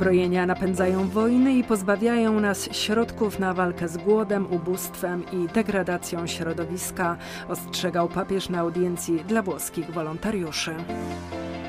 Zbrojenia 0.00 0.46
napędzają 0.46 1.08
wojny 1.08 1.54
i 1.54 1.64
pozbawiają 1.64 2.40
nas 2.40 2.68
środków 2.72 3.38
na 3.38 3.54
walkę 3.54 3.88
z 3.88 3.96
głodem, 3.96 4.46
ubóstwem 4.50 5.24
i 5.32 5.48
degradacją 5.54 6.26
środowiska, 6.26 7.16
ostrzegał 7.48 8.08
papież 8.08 8.48
na 8.48 8.58
audiencji 8.58 9.24
dla 9.28 9.42
włoskich 9.42 9.90
wolontariuszy. 9.90 10.74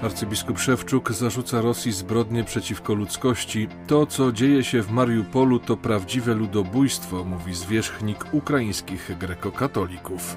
Arcybiskup 0.04 0.60
Szewczuk 0.60 1.12
zarzuca 1.12 1.62
Rosji 1.62 1.92
zbrodnie 1.92 2.44
przeciwko 2.44 2.94
ludzkości. 2.94 3.68
To, 3.88 4.06
co 4.06 4.32
dzieje 4.32 4.64
się 4.64 4.82
w 4.82 4.92
Mariupolu, 4.92 5.60
to 5.60 5.78
prawdziwe 5.78 6.34
ludobójstwo, 6.34 7.24
mówi 7.24 7.54
zwierzchnik 7.54 8.34
ukraińskich 8.34 9.18
grekokatolików. 9.18 10.36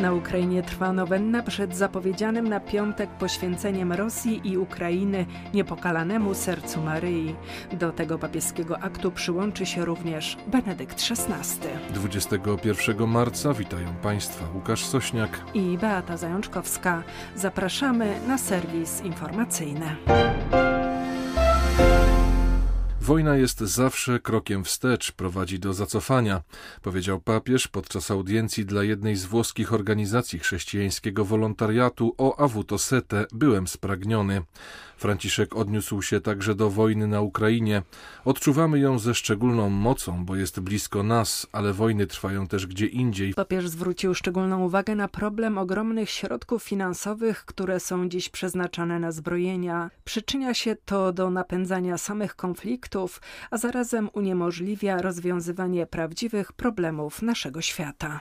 Na 0.00 0.12
Ukrainie 0.12 0.62
trwa 0.62 0.92
nowenna 0.92 1.42
przed 1.42 1.76
zapowiedzianym 1.76 2.48
na 2.48 2.60
piątek 2.60 3.10
poświęceniem 3.10 3.92
Rosji 3.92 4.40
i 4.44 4.58
Ukrainy 4.58 5.26
niepokalanemu 5.54 6.34
sercu 6.34 6.80
Maryi. 6.80 7.15
Do 7.72 7.92
tego 7.92 8.18
papieskiego 8.18 8.78
aktu 8.78 9.10
przyłączy 9.10 9.66
się 9.66 9.84
również 9.84 10.36
Benedykt 10.46 11.02
XVI. 11.10 11.68
21 11.94 13.08
marca 13.08 13.54
witają 13.54 13.94
Państwa 14.02 14.44
Łukasz 14.54 14.84
Sośniak 14.84 15.40
i 15.54 15.78
Beata 15.78 16.16
Zajączkowska. 16.16 17.02
Zapraszamy 17.36 18.20
na 18.28 18.38
serwis 18.38 19.04
informacyjny. 19.04 19.96
Wojna 23.06 23.36
jest 23.36 23.60
zawsze 23.60 24.20
krokiem 24.20 24.64
wstecz, 24.64 25.12
prowadzi 25.12 25.58
do 25.58 25.72
zacofania, 25.72 26.42
powiedział 26.82 27.20
papież 27.20 27.68
podczas 27.68 28.10
audiencji 28.10 28.66
dla 28.66 28.84
jednej 28.84 29.16
z 29.16 29.24
włoskich 29.24 29.72
organizacji 29.72 30.38
chrześcijańskiego 30.38 31.24
wolontariatu 31.24 32.14
o 32.18 32.40
Avuto 32.40 32.78
Sete 32.78 33.26
Byłem 33.32 33.66
spragniony. 33.66 34.42
Franciszek 34.96 35.56
odniósł 35.56 36.02
się 36.02 36.20
także 36.20 36.54
do 36.54 36.70
wojny 36.70 37.06
na 37.06 37.20
Ukrainie. 37.20 37.82
Odczuwamy 38.24 38.78
ją 38.78 38.98
ze 38.98 39.14
szczególną 39.14 39.70
mocą, 39.70 40.24
bo 40.24 40.36
jest 40.36 40.60
blisko 40.60 41.02
nas, 41.02 41.46
ale 41.52 41.72
wojny 41.72 42.06
trwają 42.06 42.46
też 42.46 42.66
gdzie 42.66 42.86
indziej. 42.86 43.34
Papież 43.34 43.68
zwrócił 43.68 44.14
szczególną 44.14 44.64
uwagę 44.64 44.94
na 44.94 45.08
problem 45.08 45.58
ogromnych 45.58 46.10
środków 46.10 46.62
finansowych, 46.62 47.44
które 47.44 47.80
są 47.80 48.08
dziś 48.08 48.28
przeznaczane 48.28 48.98
na 48.98 49.12
zbrojenia. 49.12 49.90
Przyczynia 50.04 50.54
się 50.54 50.76
to 50.84 51.12
do 51.12 51.30
napędzania 51.30 51.98
samych 51.98 52.36
konfliktów, 52.36 52.95
a 53.50 53.58
zarazem 53.58 54.08
uniemożliwia 54.12 55.02
rozwiązywanie 55.02 55.86
prawdziwych 55.86 56.52
problemów 56.52 57.22
naszego 57.22 57.60
świata. 57.60 58.20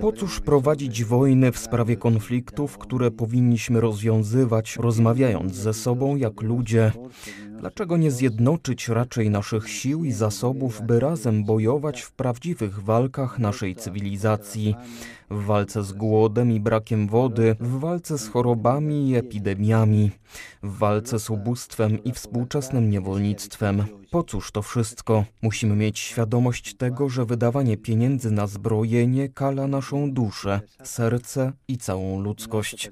Po 0.00 0.12
cóż 0.12 0.40
prowadzić 0.40 1.04
wojny 1.04 1.52
w 1.52 1.58
sprawie 1.58 1.96
konfliktów, 1.96 2.78
które 2.78 3.10
powinniśmy 3.10 3.80
rozwiązywać, 3.80 4.76
rozmawiając 4.76 5.54
ze 5.54 5.74
sobą 5.74 6.16
jak 6.16 6.40
ludzie. 6.42 6.92
Dlaczego 7.62 7.96
nie 7.96 8.10
zjednoczyć 8.10 8.88
raczej 8.88 9.30
naszych 9.30 9.68
sił 9.68 10.04
i 10.04 10.12
zasobów, 10.12 10.82
by 10.82 11.00
razem 11.00 11.44
bojować 11.44 12.00
w 12.00 12.12
prawdziwych 12.12 12.82
walkach 12.82 13.38
naszej 13.38 13.76
cywilizacji? 13.76 14.74
W 15.30 15.44
walce 15.44 15.82
z 15.82 15.92
głodem 15.92 16.52
i 16.52 16.60
brakiem 16.60 17.08
wody, 17.08 17.56
w 17.60 17.78
walce 17.78 18.18
z 18.18 18.28
chorobami 18.28 19.08
i 19.10 19.16
epidemiami, 19.16 20.10
w 20.62 20.78
walce 20.78 21.18
z 21.18 21.30
ubóstwem 21.30 22.04
i 22.04 22.12
współczesnym 22.12 22.90
niewolnictwem. 22.90 24.01
Po 24.12 24.22
cóż 24.22 24.50
to 24.50 24.62
wszystko? 24.62 25.24
Musimy 25.42 25.76
mieć 25.76 25.98
świadomość 25.98 26.74
tego, 26.74 27.08
że 27.08 27.24
wydawanie 27.24 27.76
pieniędzy 27.76 28.30
na 28.30 28.46
zbrojenie 28.46 29.28
kala 29.28 29.66
naszą 29.66 30.12
duszę, 30.12 30.60
serce 30.82 31.52
i 31.68 31.78
całą 31.78 32.20
ludzkość. 32.20 32.90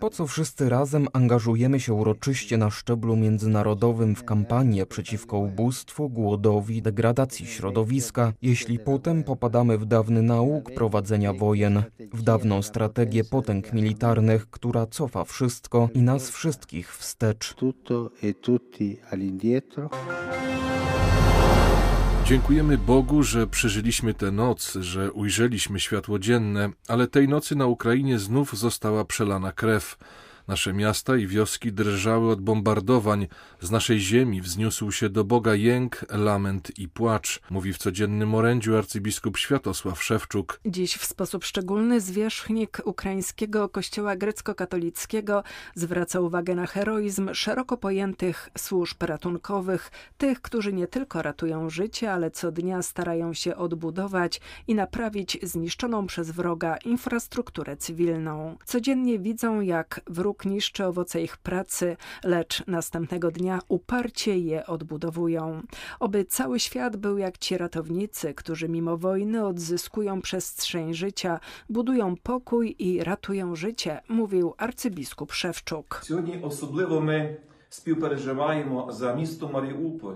Po 0.00 0.10
co 0.10 0.26
wszyscy 0.26 0.68
razem 0.68 1.08
angażujemy 1.12 1.80
się 1.80 1.94
uroczyście 1.94 2.56
na 2.56 2.70
szczeblu 2.70 3.16
międzynarodowym 3.16 4.14
w 4.16 4.24
kampanię 4.24 4.86
przeciwko 4.86 5.38
ubóstwu, 5.38 6.08
głodowi, 6.08 6.82
degradacji 6.82 7.46
środowiska, 7.46 8.32
jeśli 8.42 8.78
potem 8.78 9.24
popadamy 9.24 9.78
w 9.78 9.84
dawny 9.86 10.22
nauk 10.22 10.74
prowadzenia 10.74 11.32
wojen, 11.32 11.82
w 12.12 12.22
dawną 12.22 12.62
strategię 12.62 13.24
potęg 13.24 13.72
militarnych, 13.72 14.50
która 14.50 14.86
cofa 14.86 15.24
wszystko 15.24 15.88
i 15.94 16.02
nas 16.02 16.30
wszystkich 16.30 16.96
wstecz. 16.96 17.54
Dziękujemy 22.24 22.78
Bogu, 22.78 23.22
że 23.22 23.46
przeżyliśmy 23.46 24.14
tę 24.14 24.30
noc, 24.30 24.74
że 24.80 25.12
ujrzeliśmy 25.12 25.80
światło 25.80 26.18
dzienne, 26.18 26.70
ale 26.88 27.06
tej 27.06 27.28
nocy 27.28 27.56
na 27.56 27.66
Ukrainie 27.66 28.18
znów 28.18 28.58
została 28.58 29.04
przelana 29.04 29.52
krew. 29.52 29.98
Nasze 30.50 30.72
miasta 30.72 31.16
i 31.16 31.26
wioski 31.26 31.72
drżały 31.72 32.32
od 32.32 32.40
bombardowań. 32.40 33.26
Z 33.60 33.70
naszej 33.70 34.00
ziemi 34.00 34.42
wzniósł 34.42 34.92
się 34.92 35.08
do 35.08 35.24
Boga 35.24 35.54
jęk, 35.54 36.04
lament 36.08 36.78
i 36.78 36.88
płacz, 36.88 37.40
mówi 37.50 37.72
w 37.72 37.78
codziennym 37.78 38.34
orędziu 38.34 38.76
arcybiskup 38.76 39.38
Światosław 39.38 40.02
Szewczuk. 40.02 40.60
Dziś 40.66 40.96
w 40.96 41.04
sposób 41.04 41.44
szczególny 41.44 42.00
zwierzchnik 42.00 42.82
ukraińskiego 42.84 43.68
kościoła 43.68 44.16
grecko-katolickiego 44.16 45.42
zwraca 45.74 46.20
uwagę 46.20 46.54
na 46.54 46.66
heroizm 46.66 47.34
szeroko 47.34 47.76
pojętych 47.76 48.48
służb 48.58 49.02
ratunkowych, 49.02 49.90
tych, 50.18 50.42
którzy 50.42 50.72
nie 50.72 50.86
tylko 50.86 51.22
ratują 51.22 51.70
życie, 51.70 52.12
ale 52.12 52.30
co 52.30 52.52
dnia 52.52 52.82
starają 52.82 53.34
się 53.34 53.56
odbudować 53.56 54.40
i 54.68 54.74
naprawić 54.74 55.38
zniszczoną 55.42 56.06
przez 56.06 56.30
wroga 56.30 56.76
infrastrukturę 56.76 57.76
cywilną. 57.76 58.56
Codziennie 58.64 59.18
widzą, 59.18 59.60
jak 59.60 60.00
wróg 60.06 60.39
niszczy 60.44 60.86
owoce 60.86 61.22
ich 61.22 61.36
pracy, 61.36 61.96
lecz 62.24 62.66
następnego 62.66 63.30
dnia 63.30 63.58
uparcie 63.68 64.38
je 64.38 64.66
odbudowują. 64.66 65.62
Oby 66.00 66.24
cały 66.24 66.60
świat 66.60 66.96
był 66.96 67.18
jak 67.18 67.38
ci 67.38 67.58
ratownicy, 67.58 68.34
którzy 68.34 68.68
mimo 68.68 68.96
wojny 68.96 69.46
odzyskują 69.46 70.20
przestrzeń 70.20 70.94
życia, 70.94 71.40
budują 71.68 72.14
pokój 72.22 72.76
i 72.78 73.04
ratują 73.04 73.56
życie, 73.56 74.00
mówił 74.08 74.54
arcybiskup 74.58 75.32
Szewczuk. 75.32 76.02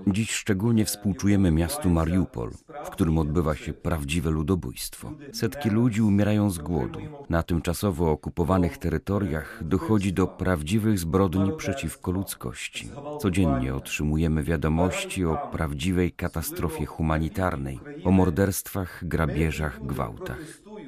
Dziś 0.06 0.30
szczególnie 0.30 0.84
współczujemy 0.84 1.50
miastu 1.50 1.90
Mariupol, 1.90 2.50
w 2.84 2.90
którym 2.90 3.18
odbywa 3.18 3.56
się 3.56 3.72
prawdziwe 3.72 4.30
ludobójstwo. 4.30 5.12
Setki 5.32 5.70
ludzi 5.70 6.02
umierają 6.02 6.50
z 6.50 6.58
głodu. 6.58 7.00
Na 7.28 7.42
tymczasowo 7.42 8.10
okupowanych 8.10 8.78
terytoriach 8.78 9.60
dochodzi 9.64 10.12
do 10.12 10.26
prawdziwych 10.26 10.98
zbrodni 10.98 11.52
przeciwko 11.56 12.10
ludzkości. 12.10 12.88
Codziennie 13.20 13.74
otrzymujemy 13.74 14.42
wiadomości 14.42 15.24
o 15.24 15.36
prawdziwej 15.52 16.12
katastrofie 16.12 16.86
humanitarnej, 16.86 17.80
o 18.04 18.10
morderstwach, 18.10 19.04
grabieżach, 19.08 19.86
gwałtach. 19.86 20.38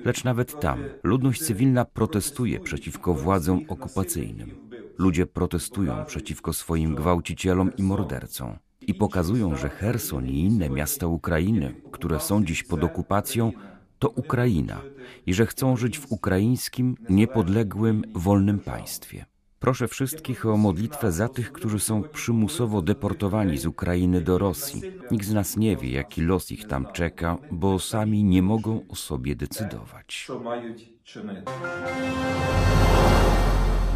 Lecz 0.05 0.25
nawet 0.25 0.61
tam 0.61 0.79
ludność 1.03 1.43
cywilna 1.43 1.85
protestuje 1.85 2.61
przeciwko 2.61 3.15
władzom 3.15 3.61
okupacyjnym. 3.69 4.51
Ludzie 4.99 5.27
protestują 5.27 6.05
przeciwko 6.05 6.53
swoim 6.53 6.95
gwałcicielom 6.95 7.77
i 7.77 7.83
mordercom 7.83 8.59
i 8.87 8.95
pokazują, 8.95 9.57
że 9.57 9.69
Herson 9.69 10.27
i 10.27 10.41
inne 10.41 10.71
miasta 10.71 11.07
Ukrainy, 11.07 11.75
które 11.93 12.21
są 12.21 12.45
dziś 12.45 12.63
pod 12.63 12.85
okupacją, 12.85 13.53
to 13.99 14.09
Ukraina 14.09 14.81
i 15.27 15.35
że 15.35 15.47
chcą 15.47 15.77
żyć 15.77 15.99
w 15.99 16.13
ukraińskim, 16.13 16.97
niepodległym, 17.11 18.05
wolnym 18.15 18.59
państwie. 18.59 19.25
Proszę 19.61 19.89
wszystkich 19.89 20.47
o 20.47 20.57
modlitwę 20.57 21.13
za 21.13 21.29
tych, 21.29 21.53
którzy 21.53 21.81
są 21.81 22.03
przymusowo 22.03 22.83
deportowani 22.83 23.59
z 23.59 23.67
Ukrainy 23.67 24.21
do 24.21 24.39
Rosji. 24.39 24.83
Nikt 25.11 25.27
z 25.27 25.33
nas 25.33 25.57
nie 25.57 25.77
wie, 25.77 25.91
jaki 25.91 26.23
los 26.23 26.51
ich 26.51 26.67
tam 26.67 26.87
czeka, 26.93 27.39
bo 27.51 27.79
sami 27.79 28.25
nie 28.25 28.43
mogą 28.43 28.81
o 28.89 28.95
sobie 28.95 29.37
decydować. 29.37 30.29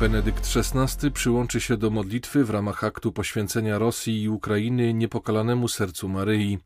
Benedykt 0.00 0.48
XVI 0.56 1.10
przyłączy 1.10 1.60
się 1.60 1.76
do 1.76 1.90
modlitwy 1.90 2.44
w 2.44 2.50
ramach 2.50 2.84
aktu 2.84 3.12
poświęcenia 3.12 3.78
Rosji 3.78 4.22
i 4.22 4.28
Ukrainy 4.28 4.94
niepokalanemu 4.94 5.68
sercu 5.68 6.08
Maryi. 6.08 6.58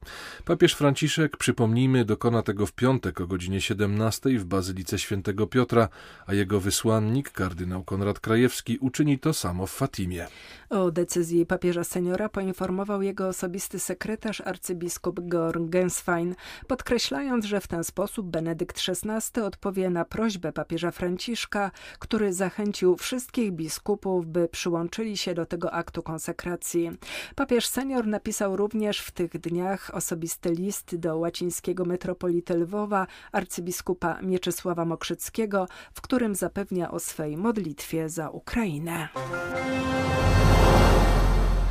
Papież 0.44 0.75
Franciszek, 0.75 1.36
przypomnijmy, 1.36 2.04
dokona 2.04 2.42
tego 2.42 2.66
w 2.66 2.72
piątek 2.72 3.20
o 3.20 3.26
godzinie 3.26 3.60
17 3.60 4.38
w 4.38 4.44
Bazylice 4.44 4.98
Świętego 4.98 5.46
Piotra, 5.46 5.88
a 6.26 6.34
jego 6.34 6.60
wysłannik, 6.60 7.31
kardynał 7.31 7.84
Konrad 7.84 8.20
Krajewski, 8.20 8.78
uczyni 8.78 9.19
to 9.19 9.34
samo 9.34 9.66
w 9.66 9.70
Fatimie. 9.70 10.26
O 10.70 10.90
decyzji 10.90 11.46
papieża 11.46 11.84
seniora 11.84 12.28
poinformował 12.28 13.02
jego 13.02 13.28
osobisty 13.28 13.78
sekretarz 13.78 14.40
arcybiskup 14.40 15.20
Georg 15.20 15.62
Genswein, 15.69 16.34
podkreślając, 16.66 17.44
że 17.44 17.60
w 17.60 17.69
ten 17.69 17.84
sposób 17.84 18.26
Benedykt 18.26 18.81
XVI 18.88 19.40
odpowie 19.42 19.90
na 19.90 20.04
prośbę 20.04 20.52
papieża 20.52 20.90
Franciszka, 20.90 21.70
który 21.98 22.32
zachęcił 22.32 22.96
wszystkich 22.96 23.23
wszystkich 23.24 23.52
biskupów, 23.52 24.26
by 24.26 24.48
przyłączyli 24.48 25.16
się 25.16 25.34
do 25.34 25.46
tego 25.46 25.72
aktu 25.72 26.02
konsekracji. 26.02 26.90
Papież 27.34 27.66
senior 27.66 28.06
napisał 28.06 28.56
również 28.56 29.00
w 29.00 29.10
tych 29.10 29.38
dniach 29.38 29.90
osobisty 29.94 30.50
list 30.50 30.96
do 30.96 31.18
łacińskiego 31.18 31.84
metropolity 31.84 32.54
Lwowa, 32.54 33.06
arcybiskupa 33.32 34.18
Mieczysława 34.22 34.84
Mokrzyckiego, 34.84 35.66
w 35.94 36.00
którym 36.00 36.34
zapewnia 36.34 36.90
o 36.90 37.00
swej 37.00 37.36
modlitwie 37.36 38.08
za 38.08 38.30
Ukrainę. 38.30 39.08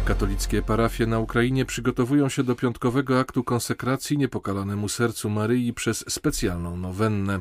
Katolickie 0.05 0.61
parafie 0.61 1.05
na 1.05 1.19
Ukrainie 1.19 1.65
przygotowują 1.65 2.29
się 2.29 2.43
do 2.43 2.55
piątkowego 2.55 3.19
aktu 3.19 3.43
konsekracji 3.43 4.17
niepokalanemu 4.17 4.89
sercu 4.89 5.29
Maryi 5.29 5.73
przez 5.73 6.05
specjalną 6.07 6.77
nowennę. 6.77 7.39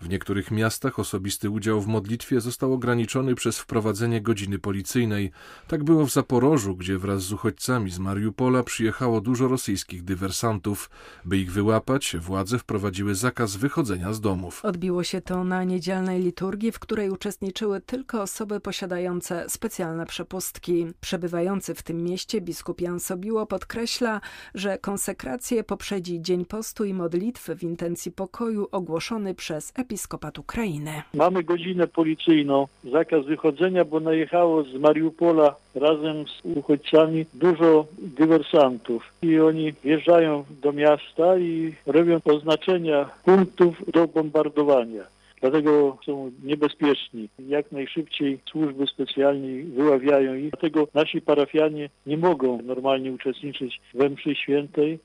W 0.00 0.08
niektórych 0.08 0.50
miastach 0.50 0.98
osobisty 0.98 1.50
udział 1.50 1.80
w 1.80 1.86
modlitwie 1.86 2.40
został 2.40 2.72
ograniczony 2.72 3.34
przez 3.34 3.58
wprowadzenie 3.58 4.20
godziny 4.20 4.58
policyjnej. 4.58 5.30
Tak 5.66 5.84
było 5.84 6.06
w 6.06 6.10
Zaporożu, 6.10 6.76
gdzie 6.76 6.98
wraz 6.98 7.22
z 7.22 7.32
uchodźcami 7.32 7.90
z 7.90 7.98
Mariupola 7.98 8.62
przyjechało 8.62 9.20
dużo 9.20 9.48
rosyjskich 9.48 10.04
dywersantów. 10.04 10.90
By 11.24 11.38
ich 11.38 11.52
wyłapać, 11.52 12.16
władze 12.20 12.58
wprowadziły 12.58 13.14
zakaz 13.14 13.56
wychodzenia 13.56 14.12
z 14.12 14.20
domów. 14.20 14.64
Odbiło 14.64 15.04
się 15.04 15.20
to 15.20 15.44
na 15.44 15.64
niedzielnej 15.64 16.22
liturgii, 16.22 16.72
w 16.72 16.78
której 16.78 17.10
uczestniczyły 17.10 17.80
tylko 17.80 18.22
osoby 18.22 18.60
posiadające 18.60 19.44
specjalne 19.48 20.06
przepustki. 20.06 20.86
Przebywający 21.00 21.74
w 21.74 21.82
tym 21.82 21.97
tym 21.98 22.04
mieście 22.04 22.40
biskup 22.40 22.80
Jan 22.80 23.00
Sobiło 23.00 23.46
podkreśla, 23.46 24.20
że 24.54 24.78
konsekrację 24.78 25.64
poprzedzi 25.64 26.22
Dzień 26.22 26.44
Postu 26.44 26.84
i 26.84 26.94
Modlitwy 26.94 27.56
w 27.56 27.62
intencji 27.62 28.12
pokoju 28.12 28.68
ogłoszony 28.72 29.34
przez 29.34 29.72
episkopat 29.76 30.38
Ukrainy. 30.38 31.02
Mamy 31.14 31.42
godzinę 31.42 31.86
policyjną, 31.86 32.66
zakaz 32.92 33.26
wychodzenia, 33.26 33.84
bo 33.84 34.00
najechało 34.00 34.62
z 34.62 34.74
Mariupola 34.74 35.54
razem 35.74 36.24
z 36.26 36.56
uchodźcami 36.56 37.26
dużo 37.34 37.86
dywersantów 37.98 39.02
i 39.22 39.40
oni 39.40 39.72
wjeżdżają 39.84 40.44
do 40.62 40.72
miasta 40.72 41.38
i 41.38 41.74
robią 41.86 42.20
oznaczenia 42.24 43.10
punktów 43.24 43.74
do 43.92 44.08
bombardowania. 44.08 45.17
Dlatego 45.40 45.98
są 46.06 46.30
niebezpieczni. 46.44 47.28
Jak 47.38 47.72
najszybciej 47.72 48.38
służby 48.50 48.86
specjalnie 48.86 49.64
wyławiają 49.64 50.34
ich. 50.34 50.50
Dlatego 50.50 50.88
nasi 50.94 51.20
parafianie 51.20 51.90
nie 52.06 52.16
mogą 52.16 52.62
normalnie 52.62 53.12
uczestniczyć 53.12 53.80
we 53.94 54.08
mszy 54.08 54.34
świętej. 54.34 54.98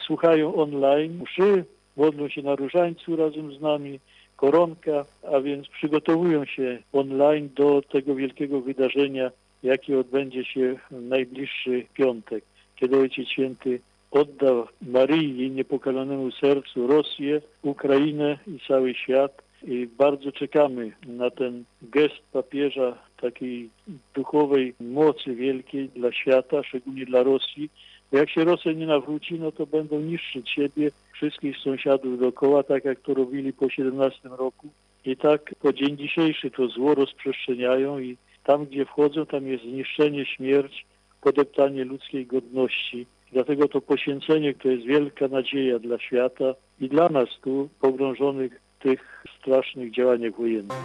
Słuchają 0.00 0.54
online 0.54 1.22
mszy, 1.22 1.64
modlą 1.96 2.28
się 2.28 2.42
na 2.42 2.54
różańcu 2.56 3.16
razem 3.16 3.54
z 3.54 3.60
nami, 3.60 4.00
koronka, 4.36 5.04
a 5.32 5.40
więc 5.40 5.68
przygotowują 5.68 6.44
się 6.44 6.78
online 6.92 7.48
do 7.56 7.82
tego 7.82 8.14
wielkiego 8.14 8.60
wydarzenia, 8.60 9.30
jakie 9.62 9.98
odbędzie 9.98 10.44
się 10.44 10.76
w 10.90 11.02
najbliższy 11.02 11.86
piątek, 11.94 12.44
kiedy 12.76 12.98
Ojciec 12.98 13.28
Święty 13.28 13.80
odda 14.10 14.64
Maryi, 14.82 15.50
niepokalanemu 15.50 16.30
sercu 16.32 16.86
Rosję, 16.86 17.40
Ukrainę 17.62 18.38
i 18.46 18.58
cały 18.68 18.94
świat 18.94 19.42
i 19.64 19.86
bardzo 19.86 20.32
czekamy 20.32 20.92
na 21.06 21.30
ten 21.30 21.64
gest 21.82 22.14
papieża 22.32 22.98
takiej 23.20 23.70
duchowej 24.14 24.74
mocy 24.80 25.34
wielkiej 25.34 25.88
dla 25.88 26.12
świata, 26.12 26.62
szczególnie 26.62 27.06
dla 27.06 27.22
Rosji. 27.22 27.70
Bo 28.12 28.18
jak 28.18 28.30
się 28.30 28.44
Rosja 28.44 28.72
nie 28.72 28.86
nawróci, 28.86 29.34
no 29.34 29.52
to 29.52 29.66
będą 29.66 30.00
niszczyć 30.00 30.50
siebie, 30.50 30.90
wszystkich 31.12 31.56
sąsiadów 31.58 32.20
dookoła, 32.20 32.62
tak 32.62 32.84
jak 32.84 33.00
to 33.00 33.14
robili 33.14 33.52
po 33.52 33.70
17 33.70 34.28
roku. 34.28 34.68
I 35.04 35.16
tak 35.16 35.54
po 35.60 35.72
dzień 35.72 35.96
dzisiejszy 35.96 36.50
to 36.50 36.68
zło 36.68 36.94
rozprzestrzeniają 36.94 37.98
i 37.98 38.16
tam, 38.44 38.66
gdzie 38.66 38.84
wchodzą, 38.84 39.26
tam 39.26 39.46
jest 39.46 39.64
zniszczenie, 39.64 40.26
śmierć, 40.26 40.86
podeptanie 41.20 41.84
ludzkiej 41.84 42.26
godności. 42.26 43.06
Dlatego 43.32 43.68
to 43.68 43.80
poświęcenie 43.80 44.54
to 44.54 44.68
jest 44.68 44.86
wielka 44.86 45.28
nadzieja 45.28 45.78
dla 45.78 45.98
świata 45.98 46.54
i 46.80 46.88
dla 46.88 47.08
nas 47.08 47.28
tu 47.42 47.68
pogrążonych 47.80 48.60
tych 48.82 49.24
strasznych 49.40 49.94
działaniach 49.94 50.36
wojennych. 50.36 50.76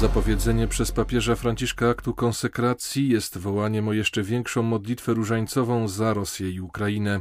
Zapowiedzenie 0.00 0.68
przez 0.68 0.92
papieża 0.92 1.36
Franciszka 1.36 1.88
aktu 1.88 2.14
konsekracji 2.14 3.08
jest 3.08 3.38
wołaniem 3.38 3.88
o 3.88 3.92
jeszcze 3.92 4.22
większą 4.22 4.62
modlitwę 4.62 5.14
różańcową 5.14 5.88
za 5.88 6.14
Rosję 6.14 6.50
i 6.50 6.60
Ukrainę. 6.60 7.20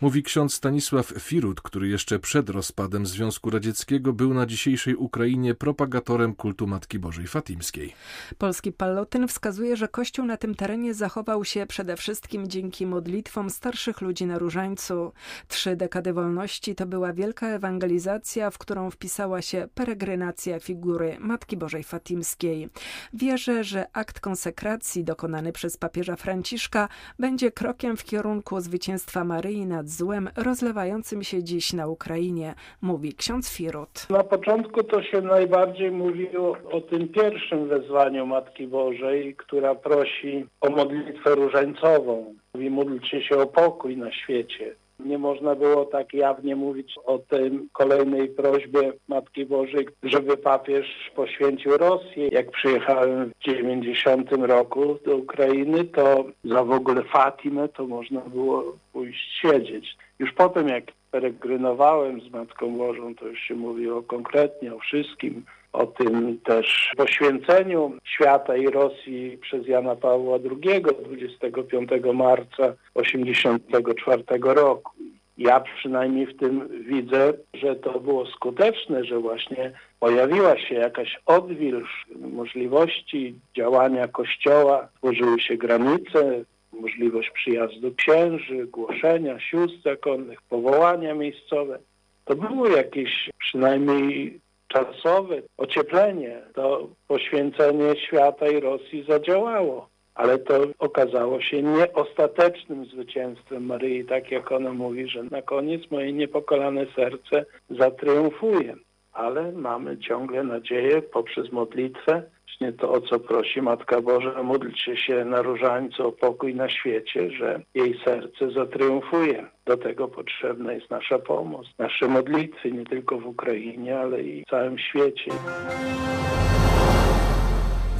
Mówi 0.00 0.22
ksiądz 0.22 0.54
Stanisław 0.54 1.06
Firut, 1.06 1.60
który 1.60 1.88
jeszcze 1.88 2.18
przed 2.18 2.50
rozpadem 2.50 3.06
Związku 3.06 3.50
Radzieckiego 3.50 4.12
był 4.12 4.34
na 4.34 4.46
dzisiejszej 4.46 4.96
Ukrainie 4.96 5.54
propagatorem 5.54 6.34
kultu 6.34 6.66
Matki 6.66 6.98
Bożej 6.98 7.26
Fatimskiej. 7.26 7.94
Polski 8.38 8.72
Pallotyn 8.72 9.28
wskazuje, 9.28 9.76
że 9.76 9.88
Kościół 9.88 10.26
na 10.26 10.36
tym 10.36 10.54
terenie 10.54 10.94
zachował 10.94 11.44
się 11.44 11.66
przede 11.66 11.96
wszystkim 11.96 12.48
dzięki 12.48 12.86
modlitwom 12.86 13.50
starszych 13.50 14.00
ludzi 14.00 14.26
na 14.26 14.38
różańcu. 14.38 15.12
Trzy 15.48 15.76
dekady 15.76 16.12
wolności 16.12 16.74
to 16.74 16.86
była 16.86 17.12
wielka 17.12 17.46
ewangelizacja, 17.46 18.50
w 18.50 18.58
którą 18.58 18.90
wpisała 18.90 19.42
się 19.42 19.68
peregrynacja 19.74 20.60
figury 20.60 21.16
Matki 21.20 21.56
Bożej 21.56 21.84
Fatimskiej 21.84 22.15
rzymskiej. 22.16 22.68
Wierzę, 23.14 23.64
że 23.64 23.84
akt 23.92 24.20
konsekracji 24.20 25.04
dokonany 25.04 25.52
przez 25.52 25.76
papieża 25.76 26.16
Franciszka 26.16 26.88
będzie 27.18 27.50
krokiem 27.50 27.96
w 27.96 28.04
kierunku 28.04 28.60
zwycięstwa 28.60 29.24
Maryi 29.24 29.66
nad 29.66 29.88
złem 29.88 30.30
rozlewającym 30.36 31.22
się 31.22 31.42
dziś 31.42 31.72
na 31.72 31.86
Ukrainie, 31.86 32.54
mówi 32.82 33.14
ksiądz 33.14 33.50
Firut. 33.50 34.10
Na 34.10 34.24
początku 34.24 34.82
to 34.82 35.02
się 35.02 35.20
najbardziej 35.20 35.90
mówiło 35.90 36.56
o 36.72 36.80
tym 36.80 37.08
pierwszym 37.08 37.68
wezwaniu 37.68 38.26
Matki 38.26 38.66
Bożej, 38.66 39.34
która 39.34 39.74
prosi 39.74 40.46
o 40.60 40.70
modlitwę 40.70 41.34
różańcową. 41.34 42.34
Mówi, 42.54 42.70
módlcie 42.70 43.22
się 43.22 43.36
o 43.36 43.46
pokój 43.46 43.96
na 43.96 44.12
świecie. 44.12 44.74
Nie 45.00 45.18
można 45.18 45.54
było 45.54 45.84
tak 45.84 46.14
jawnie 46.14 46.56
mówić 46.56 46.94
o 47.04 47.18
tej 47.18 47.50
kolejnej 47.72 48.28
prośbie 48.28 48.92
Matki 49.08 49.46
Bożej, 49.46 49.88
żeby 50.02 50.36
papież 50.36 51.10
poświęcił 51.16 51.76
Rosję. 51.76 52.28
Jak 52.32 52.50
przyjechałem 52.50 53.30
w 53.30 53.44
90 53.44 54.32
roku 54.32 54.98
do 55.06 55.16
Ukrainy, 55.16 55.84
to 55.84 56.24
za 56.44 56.64
w 56.64 56.70
ogóle 56.70 57.02
Fatimę 57.02 57.68
to 57.68 57.86
można 57.86 58.20
było 58.20 58.76
pójść 58.92 59.40
siedzieć. 59.42 59.96
Już 60.18 60.32
potem 60.32 60.68
jak 60.68 60.84
peregrynowałem 61.16 62.20
z 62.20 62.30
Matką 62.30 62.76
Bożą, 62.76 63.14
to 63.14 63.26
już 63.26 63.40
się 63.40 63.54
mówiło 63.54 64.02
konkretnie 64.02 64.74
o 64.74 64.78
wszystkim, 64.78 65.44
o 65.72 65.86
tym 65.86 66.38
też 66.44 66.92
poświęceniu 66.96 67.92
świata 68.04 68.56
i 68.56 68.66
Rosji 68.66 69.38
przez 69.40 69.66
Jana 69.66 69.96
Pawła 69.96 70.36
II 70.36 70.82
25 71.04 71.90
marca 72.14 72.74
1984 72.94 74.54
roku. 74.54 74.92
Ja 75.38 75.60
przynajmniej 75.60 76.26
w 76.26 76.38
tym 76.38 76.68
widzę, 76.88 77.32
że 77.54 77.76
to 77.76 78.00
było 78.00 78.26
skuteczne, 78.26 79.04
że 79.04 79.18
właśnie 79.18 79.72
pojawiła 80.00 80.58
się 80.58 80.74
jakaś 80.74 81.20
odwilż 81.26 82.06
możliwości 82.16 83.34
działania 83.56 84.08
Kościoła, 84.08 84.88
tworzyły 84.98 85.40
się 85.40 85.56
granice, 85.56 86.44
możliwość 86.80 87.30
przyjazdu 87.30 87.94
księży, 87.94 88.66
głoszenia 88.66 89.40
sióstr 89.40 89.82
zakonnych, 89.84 90.42
powołania 90.42 91.14
miejscowe. 91.14 91.78
To 92.24 92.36
było 92.36 92.68
jakieś 92.68 93.30
przynajmniej 93.38 94.40
czasowe 94.68 95.42
ocieplenie, 95.56 96.40
to 96.54 96.88
poświęcenie 97.08 97.96
świata 97.96 98.48
i 98.48 98.60
Rosji 98.60 99.04
zadziałało. 99.08 99.88
Ale 100.14 100.38
to 100.38 100.54
okazało 100.78 101.40
się 101.40 101.62
nieostatecznym 101.62 102.84
zwycięstwem 102.84 103.66
Maryi, 103.66 104.04
tak 104.04 104.30
jak 104.30 104.52
ona 104.52 104.72
mówi, 104.72 105.08
że 105.08 105.22
na 105.22 105.42
koniec 105.42 105.90
moje 105.90 106.12
niepokolane 106.12 106.86
serce 106.96 107.44
zatriumfuje. 107.70 108.74
Ale 109.12 109.52
mamy 109.52 109.98
ciągle 109.98 110.44
nadzieję 110.44 111.02
poprzez 111.02 111.52
modlitwę, 111.52 112.22
właśnie 112.46 112.72
to, 112.72 112.92
o 112.92 113.00
co 113.00 113.20
prosi 113.20 113.62
Matka 113.62 114.00
Boża, 114.00 114.42
módlcie 114.42 114.96
się 114.96 115.24
na 115.24 115.42
różańcu 115.42 116.08
o 116.08 116.12
pokój 116.12 116.54
na 116.54 116.68
świecie, 116.68 117.30
że 117.30 117.60
jej 117.74 118.00
serce 118.04 118.50
zatriumfuje. 118.50 119.46
Do 119.66 119.76
tego 119.76 120.08
potrzebna 120.08 120.72
jest 120.72 120.90
nasza 120.90 121.18
pomoc, 121.18 121.66
nasze 121.78 122.08
modlitwy, 122.08 122.72
nie 122.72 122.84
tylko 122.84 123.18
w 123.18 123.26
Ukrainie, 123.26 123.98
ale 123.98 124.22
i 124.22 124.44
w 124.44 124.50
całym 124.50 124.78
świecie. 124.78 125.30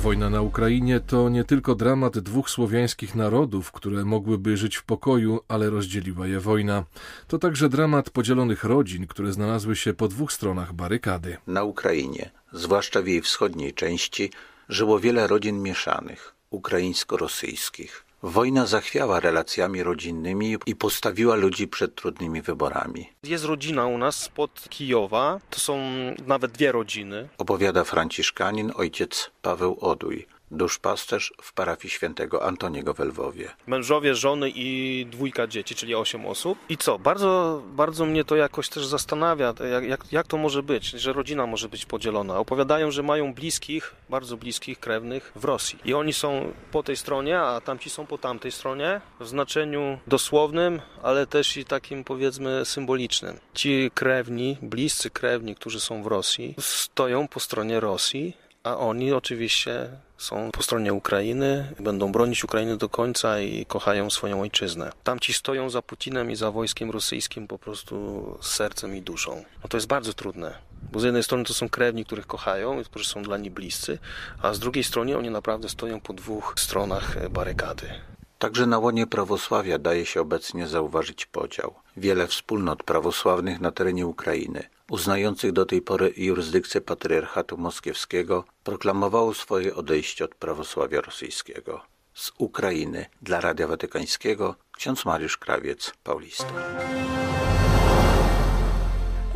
Wojna 0.03 0.31
na 0.31 0.43
Ukrainie 0.43 1.01
to 1.01 1.29
nie 1.29 1.45
tylko 1.45 1.75
dramat 1.75 2.19
dwóch 2.19 2.51
słowiańskich 2.51 3.15
narodów, 3.15 3.73
które 3.73 4.05
mogłyby 4.05 4.57
żyć 4.57 4.77
w 4.77 4.85
pokoju, 4.85 5.41
ale 5.49 5.71
rozdzieliła 5.71 6.27
je 6.27 6.41
wojna. 6.41 6.85
To 7.29 7.39
także 7.39 7.69
dramat 7.69 8.11
podzielonych 8.11 8.65
rodzin, 8.65 9.07
które 9.07 9.33
znalazły 9.33 9.77
się 9.77 9.95
po 9.95 10.09
dwóch 10.09 10.33
stronach 10.33 10.73
barykady. 10.73 11.37
Na 11.47 11.65
Ukrainie, 11.65 12.31
zwłaszcza 12.53 13.03
w 13.03 13.07
jej 13.07 13.23
wschodniej 13.23 13.75
części, 13.75 14.31
żyło 14.69 15.01
wiele 15.01 15.27
rodzin 15.27 15.63
mieszanych, 15.63 16.35
ukraińsko-rosyjskich. 16.51 18.06
Wojna 18.27 18.67
zachwiała 18.67 19.21
relacjami 19.21 19.83
rodzinnymi 19.83 20.57
i 20.67 20.77
postawiła 20.77 21.35
ludzi 21.35 21.69
przed 21.69 21.95
trudnymi 21.95 22.43
wyborami. 22.43 23.09
Jest 23.23 23.45
rodzina 23.45 23.87
u 23.87 23.99
nas 23.99 24.17
spod 24.17 24.69
Kijowa, 24.69 25.41
to 25.51 25.61
są 25.61 25.79
nawet 26.27 26.53
dwie 26.53 26.73
rodziny. 26.73 27.29
Opowiada 27.39 27.85
franciszkanin 27.85 28.73
ojciec 28.77 29.31
Paweł 29.43 29.77
Oduj 29.81 30.27
duszpasterz 30.51 31.33
w 31.43 31.53
parafii 31.53 31.91
świętego 31.91 32.43
Antoniego 32.43 32.95
w 32.95 32.99
Lwowie. 32.99 33.51
Mężowie, 33.67 34.15
żony 34.15 34.51
i 34.55 35.07
dwójka 35.11 35.47
dzieci, 35.47 35.75
czyli 35.75 35.95
osiem 35.95 36.27
osób. 36.27 36.59
I 36.69 36.77
co? 36.77 36.99
Bardzo, 36.99 37.63
bardzo 37.67 38.07
mnie 38.07 38.25
to 38.25 38.37
jakoś 38.37 38.69
też 38.69 38.87
zastanawia, 38.87 39.55
jak, 39.71 39.85
jak, 39.85 40.13
jak 40.13 40.27
to 40.27 40.37
może 40.37 40.63
być, 40.63 40.91
że 40.91 41.13
rodzina 41.13 41.47
może 41.47 41.69
być 41.69 41.87
podzielona. 41.87 42.39
Opowiadają, 42.39 42.91
że 42.91 43.03
mają 43.03 43.35
bliskich, 43.35 43.95
bardzo 44.11 44.37
bliskich, 44.37 44.81
krewnych 44.81 45.33
w 45.37 45.45
Rosji. 45.45 45.79
I 45.85 45.95
oni 45.95 46.13
są 46.13 46.53
po 46.73 46.83
tej 46.83 46.97
stronie, 46.97 47.41
a 47.41 47.61
tamci 47.61 47.91
są 47.91 48.07
po 48.07 48.19
tamtej 48.19 48.53
stronie, 48.53 49.01
w 49.21 49.27
znaczeniu 49.29 49.99
dosłownym, 50.07 50.81
ale 51.03 51.27
też 51.27 51.57
i 51.57 51.65
takim 51.65 52.05
powiedzmy 52.05 52.65
symbolicznym. 52.65 53.39
Ci 53.55 53.91
krewni, 53.95 54.59
bliscy 54.63 55.11
krewni, 55.11 55.55
którzy 55.55 55.81
są 55.81 56.03
w 56.03 56.07
Rosji, 56.07 56.55
stoją 56.59 57.29
po 57.29 57.41
stronie 57.41 57.81
Rosji, 57.81 58.37
a 58.67 58.77
oni 58.77 59.13
oczywiście 59.13 59.89
są 60.19 60.51
po 60.53 60.63
stronie 60.63 60.93
Ukrainy, 60.93 61.73
będą 61.81 62.13
bronić 62.13 62.45
Ukrainy 62.45 62.77
do 62.77 62.89
końca 62.89 63.41
i 63.41 63.67
kochają 63.67 64.11
swoją 64.11 64.41
ojczyznę. 64.41 64.93
Tamci 65.05 65.33
stoją 65.33 65.71
za 65.71 65.83
Putinem 65.83 66.31
i 66.31 66.37
za 66.37 66.51
wojskiem 66.51 66.91
rosyjskim 66.91 67.47
po 67.47 67.59
prostu 67.59 68.39
sercem 68.43 68.97
i 68.97 69.03
duszą. 69.03 69.45
No 69.63 69.69
to 69.69 69.77
jest 69.77 69.87
bardzo 69.87 70.13
trudne, 70.13 70.59
bo 70.93 71.01
z 71.01 71.05
jednej 71.05 71.23
strony 71.23 71.45
to 71.45 71.55
są 71.55 71.69
krewni, 71.69 72.05
których 72.05 72.27
kochają, 72.27 72.85
którzy 72.85 73.09
są 73.09 73.23
dla 73.23 73.37
nich 73.37 73.53
bliscy, 73.53 73.99
a 74.43 74.55
z 74.55 74.59
drugiej 74.59 74.85
strony 74.85 75.19
oni 75.19 75.31
naprawdę 75.31 75.69
stoją 75.69 76.01
po 76.01 76.13
dwóch 76.13 76.55
stronach 76.57 77.29
barykady. 77.31 78.16
Także 78.39 78.67
na 78.67 78.79
łonie 78.79 79.07
prawosławia 79.07 79.79
daje 79.79 80.07
się 80.07 80.21
obecnie 80.21 80.67
zauważyć 80.67 81.27
podział. 81.27 81.75
Wiele 81.97 82.27
wspólnot 82.27 82.83
prawosławnych 82.83 83.61
na 83.61 83.71
terenie 83.71 84.07
Ukrainy 84.07 84.69
uznających 84.91 85.53
do 85.53 85.67
tej 85.67 85.83
pory 85.83 86.13
jurysdykcję 86.17 86.81
patriarchatu 86.81 87.59
moskiewskiego, 87.59 88.45
proklamowało 88.65 89.35
swoje 89.35 89.75
odejście 89.75 90.25
od 90.25 90.35
prawosławia 90.35 91.01
rosyjskiego. 91.01 91.81
Z 92.15 92.33
Ukrainy 92.39 93.07
dla 93.23 93.41
Radia 93.41 93.67
Watykańskiego 93.67 94.55
ksiądz 94.77 95.05
Mariusz 95.05 95.37
Krawiec, 95.37 95.93
Paulista. 96.05 96.53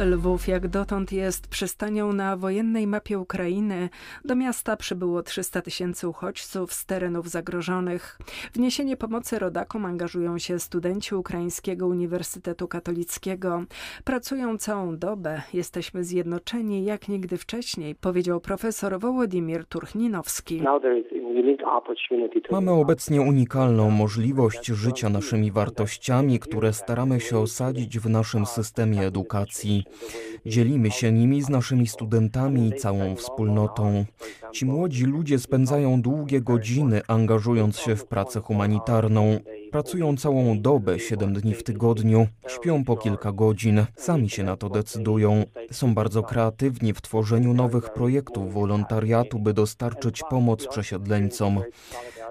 Lwów 0.04 0.48
jak 0.48 0.68
dotąd 0.68 1.12
jest 1.12 1.48
przystanią 1.48 2.12
na 2.12 2.36
wojennej 2.36 2.86
mapie 2.86 3.18
Ukrainy. 3.18 3.88
Do 4.24 4.36
miasta 4.36 4.76
przybyło 4.76 5.22
300 5.22 5.62
tysięcy 5.62 6.08
uchodźców 6.08 6.72
z 6.72 6.86
terenów 6.86 7.28
zagrożonych. 7.28 8.18
W 8.52 8.58
niesienie 8.58 8.96
pomocy 8.96 9.38
rodakom 9.38 9.84
angażują 9.84 10.38
się 10.38 10.58
studenci 10.58 11.14
Ukraińskiego 11.14 11.86
Uniwersytetu 11.86 12.68
Katolickiego. 12.68 13.64
Pracują 14.04 14.58
całą 14.58 14.98
dobę. 14.98 15.42
Jesteśmy 15.54 16.04
zjednoczeni 16.04 16.84
jak 16.84 17.08
nigdy 17.08 17.36
wcześniej, 17.36 17.94
powiedział 17.94 18.40
profesor 18.40 19.00
Wołodymir 19.00 19.64
Turchninowski. 19.64 20.60
Mamy 22.50 22.70
obecnie 22.70 23.20
unikalną 23.20 23.90
możliwość 23.90 24.66
życia 24.66 25.08
naszymi 25.08 25.50
wartościami, 25.50 26.38
które 26.38 26.72
staramy 26.72 27.20
się 27.20 27.38
osadzić 27.38 27.98
w 27.98 28.08
naszym 28.08 28.46
systemie 28.46 29.06
edukacji. 29.06 29.84
Dzielimy 30.46 30.90
się 30.90 31.12
nimi 31.12 31.42
z 31.42 31.48
naszymi 31.48 31.86
studentami 31.86 32.68
i 32.68 32.72
całą 32.72 33.16
wspólnotą. 33.16 34.04
Ci 34.52 34.66
młodzi 34.66 35.04
ludzie 35.04 35.38
spędzają 35.38 36.02
długie 36.02 36.40
godziny 36.40 37.00
angażując 37.08 37.78
się 37.78 37.96
w 37.96 38.06
pracę 38.06 38.40
humanitarną. 38.40 39.38
Pracują 39.70 40.16
całą 40.16 40.60
dobę, 40.60 40.98
siedem 40.98 41.34
dni 41.34 41.54
w 41.54 41.62
tygodniu, 41.62 42.26
śpią 42.48 42.84
po 42.84 42.96
kilka 42.96 43.32
godzin, 43.32 43.86
sami 43.96 44.30
się 44.30 44.42
na 44.42 44.56
to 44.56 44.68
decydują. 44.68 45.44
Są 45.72 45.94
bardzo 45.94 46.22
kreatywni 46.22 46.92
w 46.92 47.00
tworzeniu 47.00 47.54
nowych 47.54 47.92
projektów 47.92 48.52
wolontariatu, 48.52 49.38
by 49.38 49.52
dostarczyć 49.52 50.22
pomoc 50.30 50.66
przesiedleńcom. 50.66 51.62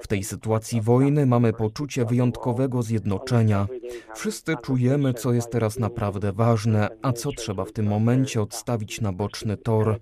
W 0.02 0.08
tej 0.08 0.24
sytuacji 0.24 0.82
wojny 0.82 1.26
mamy 1.26 1.54
poczucie 1.54 2.06
wyjątkowego 2.06 2.84
zjednoczenia. 2.84 3.68
Wszyscy 4.16 4.56
czujemy, 4.64 5.14
co 5.14 5.34
jest 5.34 5.52
teraz 5.52 5.80
naprawdę 5.80 6.34
ważne, 6.34 6.90
a 7.02 7.14
co 7.14 7.32
trzeba 7.32 7.66
w 7.66 7.72
tym 7.72 7.88
momencie 7.88 8.42
odstawić 8.42 9.02
na 9.02 9.14
boczny 9.14 9.58
tor. 9.58 10.00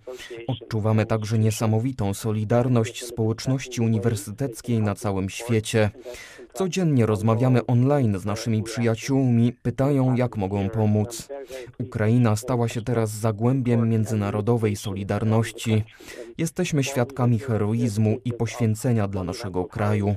Odczuwamy 0.48 1.06
także 1.06 1.40
niesamowitą 1.40 2.14
solidarność 2.14 3.06
społeczności 3.06 3.82
uniwersyteckiej 3.82 4.80
na 4.80 4.96
całym 4.96 5.30
świecie. 5.30 5.90
Codziennie 6.58 7.06
rozmawiamy 7.06 7.66
online 7.66 8.20
z 8.20 8.26
naszymi 8.26 8.64
przyjaciółmi, 8.64 9.54
pytają, 9.64 10.16
jak 10.16 10.38
mogą 10.38 10.70
pomóc. 10.70 11.30
Ukraina 11.80 12.36
stała 12.36 12.68
się 12.68 12.82
teraz 12.82 13.10
zagłębiem 13.10 13.90
międzynarodowej 13.90 14.76
solidarności. 14.76 15.84
Jesteśmy 16.38 16.84
świadkami 16.84 17.40
heroizmu 17.40 18.18
i 18.26 18.34
poświęcenia 18.34 19.08
dla 19.08 19.24
naszego 19.24 19.66
kraju. 19.66 20.16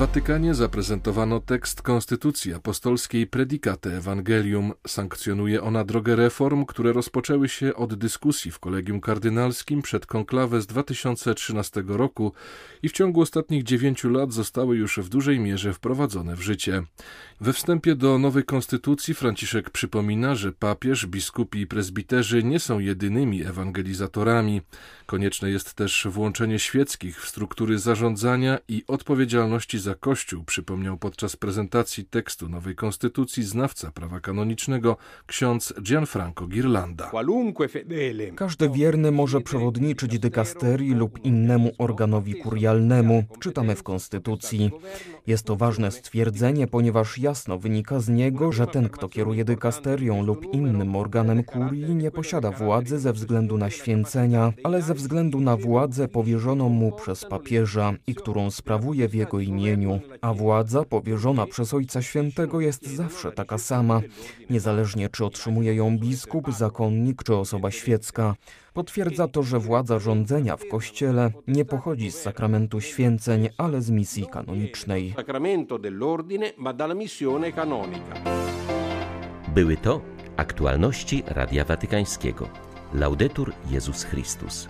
Watykanie 0.00 0.54
zaprezentowano 0.54 1.40
tekst 1.40 1.82
Konstytucji 1.82 2.54
Apostolskiej 2.54 3.26
Predicate 3.26 3.96
Evangelium. 3.96 4.72
Sankcjonuje 4.86 5.62
ona 5.62 5.84
drogę 5.84 6.16
reform, 6.16 6.64
które 6.64 6.92
rozpoczęły 6.92 7.48
się 7.48 7.74
od 7.74 7.94
dyskusji 7.94 8.50
w 8.50 8.58
Kolegium 8.58 9.00
Kardynalskim 9.00 9.82
przed 9.82 10.06
konklawę 10.06 10.62
z 10.62 10.66
2013 10.66 11.82
roku 11.86 12.32
i 12.82 12.88
w 12.88 12.92
ciągu 12.92 13.20
ostatnich 13.20 13.62
dziewięciu 13.62 14.10
lat 14.10 14.32
zostały 14.32 14.76
już 14.76 14.98
w 14.98 15.08
dużej 15.08 15.40
mierze 15.40 15.72
wprowadzone 15.72 16.36
w 16.36 16.40
życie. 16.40 16.82
We 17.40 17.52
wstępie 17.52 17.94
do 17.94 18.18
nowej 18.18 18.44
konstytucji 18.44 19.14
Franciszek 19.14 19.70
przypomina, 19.70 20.34
że 20.34 20.52
papież, 20.52 21.06
biskupi 21.06 21.60
i 21.60 21.66
prezbiterzy 21.66 22.42
nie 22.42 22.60
są 22.60 22.78
jedynymi 22.78 23.42
ewangelizatorami. 23.42 24.60
Konieczne 25.06 25.50
jest 25.50 25.74
też 25.74 26.06
włączenie 26.10 26.58
świeckich 26.58 27.20
w 27.20 27.28
struktury 27.28 27.78
zarządzania 27.78 28.58
i 28.68 28.84
odpowiedzialności 28.86 29.78
za 29.78 29.89
Kościół, 29.94 30.44
przypomniał 30.44 30.98
podczas 30.98 31.36
prezentacji 31.36 32.04
tekstu 32.04 32.48
nowej 32.48 32.74
konstytucji 32.74 33.42
znawca 33.42 33.90
prawa 33.90 34.20
kanonicznego 34.20 34.96
ksiądz 35.26 35.74
Gianfranco 35.82 36.46
Girlanda. 36.46 37.10
Każdy 38.36 38.70
wierny 38.70 39.10
może 39.10 39.40
przewodniczyć 39.40 40.18
dykasterii 40.18 40.94
lub 40.94 41.24
innemu 41.24 41.70
organowi 41.78 42.34
kurialnemu, 42.34 43.24
czytamy 43.40 43.76
w 43.76 43.82
konstytucji. 43.82 44.70
Jest 45.26 45.44
to 45.44 45.56
ważne 45.56 45.90
stwierdzenie, 45.90 46.66
ponieważ 46.66 47.18
jasno 47.18 47.58
wynika 47.58 48.00
z 48.00 48.08
niego, 48.08 48.52
że 48.52 48.66
ten, 48.66 48.88
kto 48.88 49.08
kieruje 49.08 49.44
dykasterią 49.44 50.24
lub 50.24 50.54
innym 50.54 50.96
organem 50.96 51.44
kurii, 51.44 51.94
nie 51.94 52.10
posiada 52.10 52.50
władzy 52.50 52.98
ze 52.98 53.12
względu 53.12 53.58
na 53.58 53.70
święcenia, 53.70 54.52
ale 54.64 54.82
ze 54.82 54.94
względu 54.94 55.40
na 55.40 55.56
władzę 55.56 56.08
powierzoną 56.08 56.68
mu 56.68 56.92
przez 56.92 57.24
papieża 57.24 57.92
i 58.06 58.14
którą 58.14 58.50
sprawuje 58.50 59.08
w 59.08 59.14
jego 59.14 59.40
imieniu. 59.40 59.69
A 60.20 60.34
władza 60.34 60.84
powierzona 60.84 61.46
przez 61.46 61.74
Ojca 61.74 62.02
Świętego 62.02 62.60
jest 62.60 62.86
zawsze 62.86 63.32
taka 63.32 63.58
sama, 63.58 64.00
niezależnie 64.50 65.08
czy 65.08 65.24
otrzymuje 65.24 65.74
ją 65.74 65.98
biskup, 65.98 66.52
zakonnik 66.52 67.22
czy 67.22 67.36
osoba 67.36 67.70
świecka. 67.70 68.34
Potwierdza 68.72 69.28
to, 69.28 69.42
że 69.42 69.58
władza 69.58 69.98
rządzenia 69.98 70.56
w 70.56 70.68
Kościele 70.68 71.32
nie 71.48 71.64
pochodzi 71.64 72.10
z 72.10 72.22
sakramentu 72.22 72.80
święceń, 72.80 73.48
ale 73.58 73.82
z 73.82 73.90
misji 73.90 74.26
kanonicznej. 74.26 75.14
Były 79.54 79.76
to 79.76 80.00
aktualności 80.36 81.22
Radia 81.26 81.64
Watykańskiego. 81.64 82.48
Laudetur 82.94 83.52
Jezus 83.70 84.04
Chrystus. 84.04 84.68